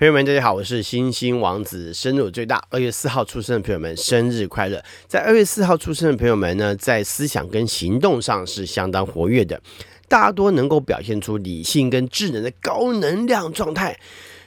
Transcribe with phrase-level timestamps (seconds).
[0.00, 1.92] 朋友们，大家好，我是星星王子。
[1.92, 4.82] 生日我最大，二月四号出生的朋友们，生日快乐！
[5.06, 9.60] 在二月四号出生的朋友们呢，在思想跟行动上是相当活跃的，
[10.08, 14.00] 大多能够表现出理性跟智能的高能量状态，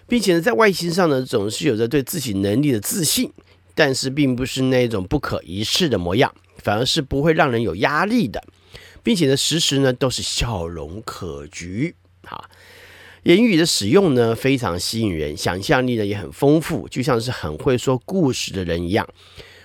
[0.07, 3.31] 并且呢，在外形上呢，总是有着对自己能力的自信，
[3.75, 6.33] 但是并不是那种不可一世的模样，
[6.63, 8.43] 反而是不会让人有压力的，
[9.03, 11.93] 并且呢，时时呢都是笑容可掬。
[12.25, 12.49] 好。
[13.23, 19.07] 言语的使用呢，非常吸引人，想象力呢也很丰富，就像是很会说故事的人一样，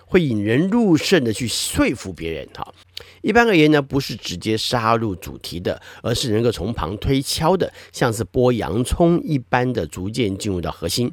[0.06, 2.48] 会引人入胜的去说服别人。
[2.54, 2.72] 哈，
[3.20, 11.12] 一般而言呢，不是直接杀入主题的，而是能够从旁推敲的，像是剥洋葱一般的，逐渐进入到核心。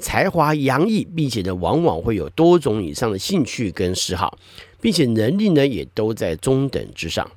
[0.00, 4.36] 才华洋溢，并且呢，往往会有多种以上的兴趣跟嗜好，
[4.80, 7.30] 并且能力呢，也都在中等之上。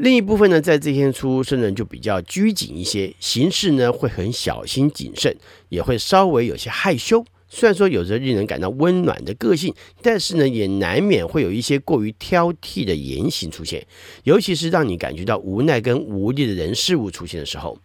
[0.00, 5.36] 另一部分呢，在这天出生人就比较拘谨一些，行事呢会很小心谨慎，
[5.68, 7.22] 也会稍微有些害羞。
[7.50, 13.86] 虽然说有着令人感到温暖的个性，但是呢，也难免会有一些过于挑剔的言行出现，
[14.24, 17.78] 尤其是让你感觉到无奈跟无力的人事物出现的时候。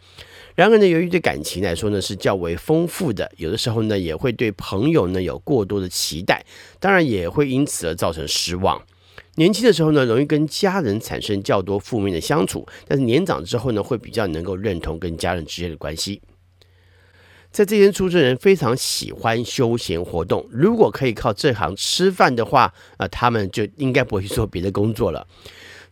[0.56, 6.46] 然而呢，由于对感情来说呢是较为丰富的，有的时候呢也会对朋友呢有过多的期待，
[6.80, 8.82] 当然也会因此而造成失望。
[9.36, 16.22] 年轻的时候呢，容易跟家人产生较多负面的相处，但是年长之后呢，会比较能够认同跟家人之间的关系。
[17.52, 25.26] 在这间出生人非常喜欢休闲活动，如果可以靠这行吃饭的话，啊，他们就应该不会去做别的工作了。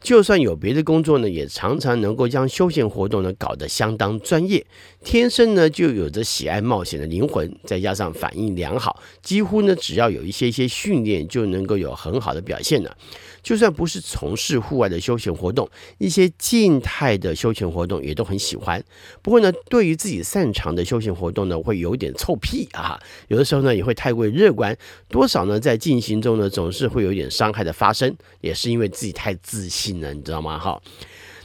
[0.03, 4.63] 就算有别的工作呢，也常常能够将休闲活动呢搞得相当专业。
[5.01, 12.95] 天生呢就有着喜爱冒险的灵魂，再加上反应良好，几乎呢只要有一些一些训练，就能够有很好的表现了。
[13.41, 18.81] 就算不是从事户外的休闲活动，一些静态的休闲活动也都很喜欢。
[19.21, 22.97] 不过呢，对于自己擅长的休闲活动呢，会有点臭屁啊。
[23.27, 24.77] 有的时候呢，也会太过乐观，
[25.09, 30.57] 多少呢，在进行中呢，总是会有点伤害的发生，也是因为自己太自信了，你知道吗？
[30.59, 30.81] 哈。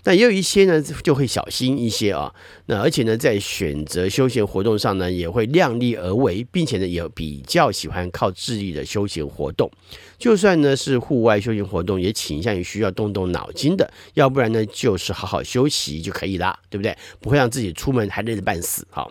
[0.04, 2.32] 那也有一些呢，就会小心一些啊。
[2.66, 9.70] 那而且呢，在选择休闲活动上呢，也会量力而为，并且呢，也比较喜欢靠智力的休闲活动。
[10.16, 13.92] 就算呢是户外休闲活动，也倾向于需要动动脑筋的。
[14.14, 16.96] 要不然呢，就是好好休息就可以了，对不对？
[17.20, 18.86] 不会让自己出门还累得半死。
[18.90, 19.06] 哈。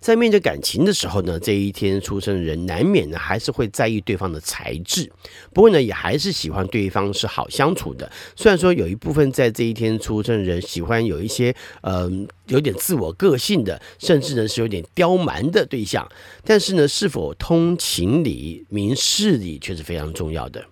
[0.00, 5.10] 在面对感情的时候呢，这一天出生的人难免呢还是会在意对方的才智，
[5.52, 8.10] 不过呢也还是喜欢对方是好相处的。
[8.36, 16.08] 虽然说有一部分在这一天出生的人喜欢有一些嗯、有点自我个性的，甚至呢是有点刁蛮的对象，
[16.44, 20.64] 但是呢是否通情理、明事理却是非常重要的。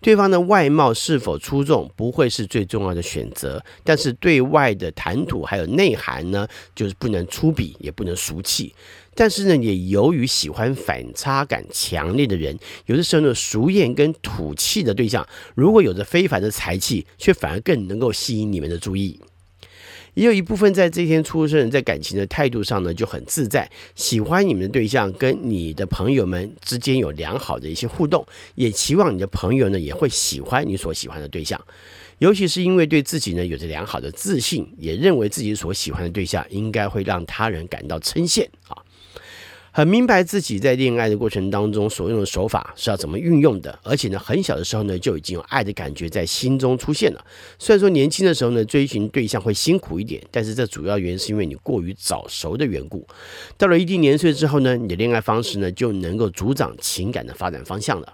[0.00, 8.74] 对方的外貌是否出众不会是最重要的选择，但是对外的谈吐还有内涵呢，就是不能粗鄙，也不能俗气。
[9.16, 19.20] 但是呢，也由于喜欢反差感强烈的人，有的时候呢，俗艳跟土气的对象，如果有着非凡的才气，却反而更能够吸引你们的注意。
[20.14, 31.60] 也有一部分在这天出生人，在感情的态度上呢就很自在，喜欢你们的对象跟你的朋友们之间有良好的一些互动，也期望你的朋友呢也会喜欢你所喜欢的对象，
[32.18, 38.83] 尤其是因为对自己呢有着良好的自信，也认为自己所喜欢的对象应该会让他人感到称羡啊。
[39.76, 47.24] 很明白自己在恋爱的过程当中所用的手法是要怎么运用的，而且呢，很小的时候呢就已经有爱的感觉在心中出现了。
[47.58, 53.04] 虽然说年轻的时候呢追寻对象会辛苦一点，但是这主要原因是因为你过于早熟的缘故。
[53.58, 58.12] 到了一定年岁之后呢，你的恋爱方式呢就能够主掌情感的发展方向了。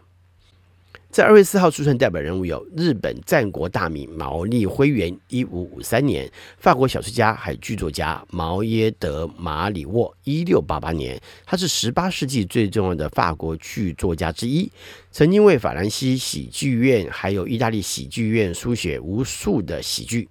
[1.10, 11.20] 在二月四号出生代表人物有日本战国大名毛利辉元（一五五三年），法国小说家还有剧作家毛耶德马里沃（一六八八年）。
[11.44, 14.70] 他是十八世纪最重要的法国剧作家之一，
[15.10, 20.28] 曾经为法兰西喜剧院还有意大利喜剧院书写无数的喜剧。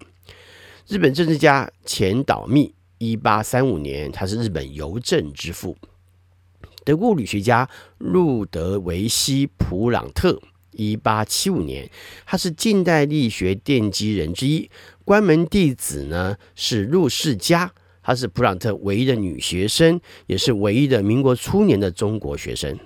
[0.87, 5.75] 日本政治家前岛密（一八三五年），他是日本邮政之父。
[6.85, 10.41] 德国物理学家路德维希·普朗特。
[10.71, 11.89] 一八七五年，
[12.25, 14.69] 他是近代力学奠基人之一。
[15.03, 22.77] 关门弟子呢是陆世家，她是普朗特唯一的女学生，也是唯一的民国初年的中国学生。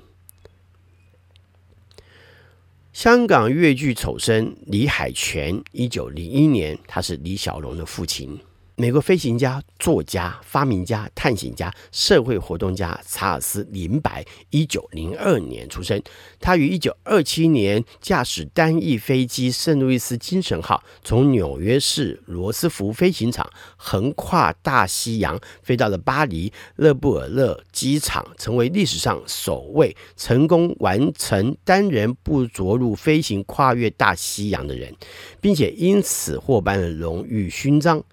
[2.91, 8.39] 香港粤剧丑生李海泉，一九零一年，他是李小龙的父亲。
[8.75, 16.01] 美国飞行家、作家、发明家、探险家、社会活动家查尔斯·林白，一九零二年出生。
[16.39, 23.47] 他于一九二七年驾驶单翼飞机“圣路易斯精神号”从纽约市罗斯福飞行场
[23.77, 34.91] 横跨大西洋，飞到了巴黎勒布尔勒机场，成为历史上首位成功完成单人不着陆飞行跨越大西洋的人，
[35.39, 38.03] 并且因此获颁了荣誉勋章。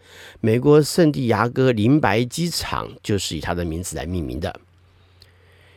[0.40, 4.60] 美美国圣地牙哥林白机场就是以他的名字来命名的。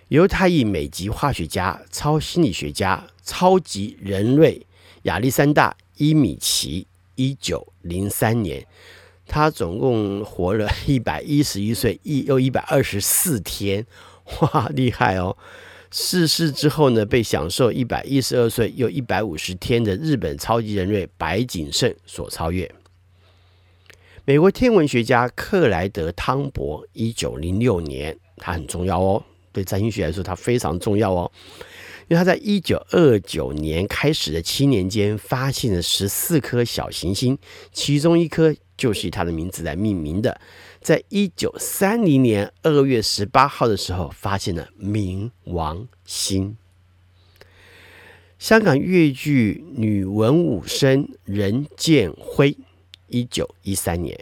[0.08, 4.66] 犹太裔美籍化学家、超心理学家、超级人类
[5.04, 8.66] 亚历山大·伊米奇，一九零三年，
[9.28, 13.86] 他总共活了 一百一十一岁，一又一百二十四天，
[14.40, 15.38] 哇，厉害哦！
[15.92, 22.74] 逝世之后呢，被享受一百一十二岁又一百五十天的日本超级人类白井胜所超越。
[24.26, 29.22] 美国天文学家克莱德·汤博，一九零六年，他很重要哦，
[29.52, 31.30] 对占星学来说，他非常重要哦，
[32.08, 37.38] 因为他在一九二九年开始的七年间，发现了十四颗小行星，
[37.74, 40.40] 其中一颗就是以他的名字来命名的。
[40.80, 46.56] 在一九三零年二月十八号的时候，发现了冥王星。
[48.40, 52.56] 香港粤剧女文武生任剑辉。
[53.14, 54.20] 一九一三年，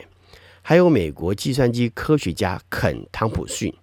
[0.61, 3.73] 还有美国计算机科学家肯汤普逊，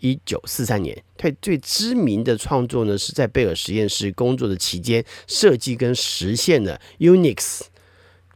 [0.00, 7.60] 一九四三年，他最知名的创作呢，是在贝尔实验室工作的期间设计跟实现了 Unix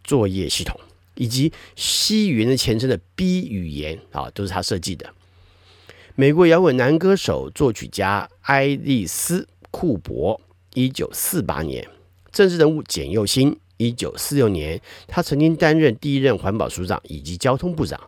[0.04, 0.78] 作业系统，
[1.14, 5.14] 以及 C 语言的前身的 B 语言啊，都是他设计的。
[6.14, 10.38] 美国摇滚男歌手、作曲家艾利斯库珀，
[10.74, 11.88] 一九四八年，
[12.30, 13.58] 政治人物简又新。
[13.78, 17.98] 一九四六年，他曾经担任第一任环保署长以及交通部长。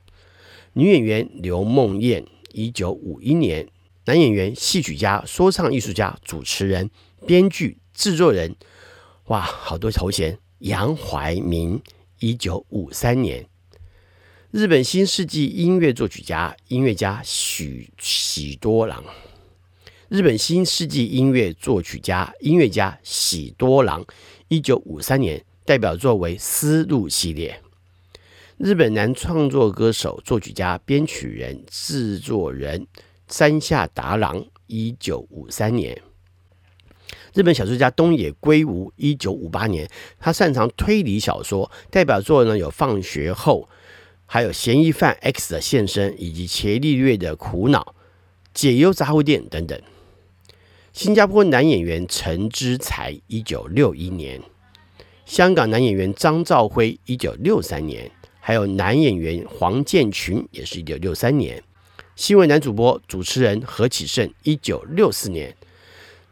[0.74, 3.64] 女演员刘梦燕，一九五一年；
[4.04, 6.90] 男演员、戏曲家、说唱艺术家、主持人、
[7.26, 8.54] 编剧、制作人，
[9.26, 10.38] 哇，好多头衔。
[10.58, 11.80] 杨怀民，
[12.18, 13.44] 一九五三年；
[14.50, 19.02] 日本新世纪音乐作曲家、音乐家许喜多郎。
[20.08, 24.04] 日本新世纪音乐作曲家、音乐家喜多郎，
[24.48, 25.44] 一九五三年。
[25.70, 27.62] 代表作为《丝路》系列。
[28.56, 32.88] 日本男创作歌手、作曲家、编曲人、制作人
[33.28, 36.02] 山下达郎，一九五三年。
[37.34, 39.88] 日本小说家东野圭吾，一九五八年。
[40.18, 43.68] 他擅长推理小说，代表作呢有《放学后》，
[44.26, 47.94] 还有《嫌疑犯 X 的现身》，以及伽利略的苦恼、
[48.52, 49.80] 解忧杂货店等等。
[50.92, 54.42] 新加坡男演员陈之才，一九六一年。
[55.30, 58.10] 香港男演员张兆辉，一九六三年；
[58.40, 61.62] 还有男演员黄建群，也是一九六三年。
[62.16, 65.54] 新闻男主播、主持人何启胜，一九六四年。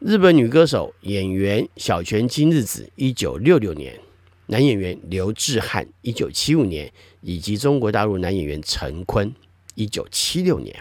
[0.00, 4.00] 日本女歌手、演员小泉今日子，一九六六年。
[4.47, 9.33] 男演员刘志汉，一九七五年，以及中国大陆男演员陈坤，
[9.77, 10.75] 一九七六年。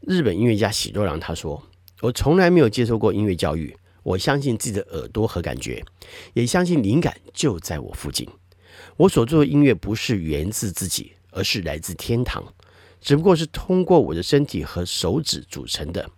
[0.00, 1.62] 日本音乐家喜多郎他说
[2.00, 3.76] ：“我从来没有接受过音乐教育。”
[4.08, 5.84] 我相信自己的耳朵和感觉，
[6.32, 8.26] 也相信灵感就在我附近。
[8.96, 12.42] 我所做的音乐不是源自自己，而是来自天堂，
[13.02, 16.10] 只不过是通过我的身体和手指组成的。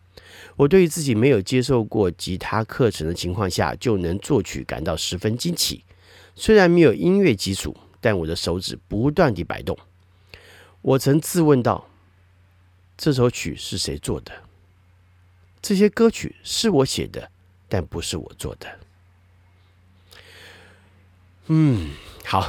[0.55, 5.83] 我对于自己没有接受过吉他课程的情况下就能作曲感到十分惊奇。
[6.37, 9.77] 虽然没有音乐基础，但我的手指不断地摆动。
[10.83, 11.89] 我曾自问道：
[12.97, 14.31] 这首曲是谁做的？
[15.61, 17.33] 这些歌曲是我写的。
[17.71, 18.69] 但不是我做的。
[21.47, 21.91] 嗯，
[22.25, 22.47] 好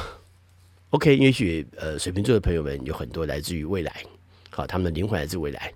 [0.90, 1.16] ，OK。
[1.16, 4.04] 也许呃，水瓶座的朋友们有很多来自于未来，
[4.50, 5.72] 好，他们的灵魂来自未来。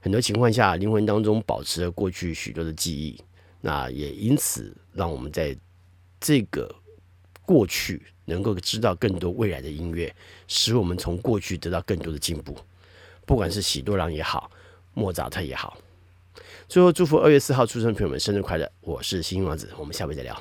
[0.00, 3.18] 很多情况下，灵魂当中保持了过去许多的记忆，
[3.60, 5.56] 那也因此让我们在
[6.20, 6.74] 这个
[7.44, 10.14] 过去能够知道更多未来的音乐，
[10.48, 12.56] 使我们从过去得到更多的进步。
[13.24, 14.50] 不管是喜多郎也好，
[14.94, 15.78] 莫扎特也好。
[16.72, 18.66] 最后，祝福二月四号出生的朋友们生日快乐！
[18.80, 20.34] 我是星星王子，我们下回再聊。